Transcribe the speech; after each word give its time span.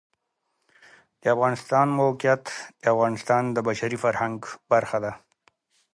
د 1.21 1.23
افغانستان 1.35 1.85
د 1.89 1.93
موقعیت 2.01 2.45
د 2.81 2.83
افغانستان 2.93 3.43
د 3.55 3.57
بشري 3.67 3.97
فرهنګ 4.03 4.39
برخه 4.71 4.97
ده. 5.03 5.11